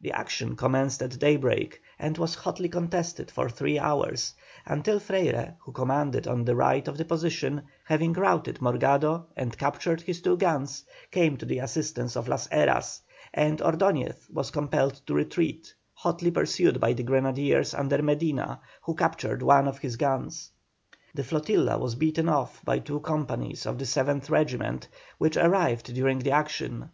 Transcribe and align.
The 0.00 0.10
action 0.10 0.56
commenced 0.56 1.00
at 1.00 1.16
daybreak 1.20 1.80
and 1.96 2.18
was 2.18 2.34
hotly 2.34 2.68
contested 2.68 3.30
for 3.30 3.48
three 3.48 3.78
hours, 3.78 4.34
until 4.66 4.98
Freyre, 4.98 5.54
who 5.60 5.70
commanded 5.70 6.26
on 6.26 6.44
the 6.44 6.56
right 6.56 6.88
of 6.88 6.98
the 6.98 7.04
position, 7.04 7.62
having 7.84 8.12
routed 8.12 8.56
Morgado 8.60 9.26
and 9.36 9.56
captured 9.56 10.00
his 10.00 10.22
two 10.22 10.36
guns, 10.36 10.82
came 11.12 11.36
to 11.36 11.46
the 11.46 11.60
assistance 11.60 12.16
of 12.16 12.26
Las 12.26 12.48
Heras, 12.48 13.02
and 13.32 13.60
Ordoñez 13.60 14.16
was 14.32 14.50
compelled 14.50 14.94
to 15.06 15.14
retreat, 15.14 15.72
hotly 15.94 16.32
pursued 16.32 16.80
by 16.80 16.92
the 16.92 17.04
grenadiers 17.04 17.72
under 17.72 18.02
Medina, 18.02 18.58
who 18.82 18.96
captured 18.96 19.40
one 19.40 19.68
of 19.68 19.78
his 19.78 19.94
guns. 19.94 20.50
The 21.14 21.22
flotilla 21.22 21.78
was 21.78 21.94
beaten 21.94 22.28
off 22.28 22.60
by 22.64 22.80
two 22.80 22.98
companies 22.98 23.66
of 23.66 23.78
the 23.78 23.84
7th 23.84 24.30
Regiment, 24.30 24.88
which 25.18 25.36
arrived 25.36 25.94
during 25.94 26.18
the 26.18 26.32
action. 26.32 26.88